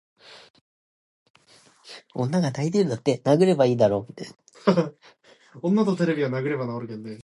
[0.01, 0.01] 之前看到一个视频说某国际大学一个研究人工智能的博士发表了一篇题为:大语言模型会自发产生智能的论文，这是对这所国际百年名校的最
[6.97, 7.11] 大侮辱